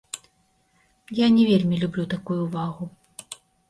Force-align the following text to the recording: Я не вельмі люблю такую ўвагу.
Я 1.25 1.29
не 1.37 1.45
вельмі 1.51 1.81
люблю 1.85 2.09
такую 2.17 2.43
ўвагу. 2.43 2.83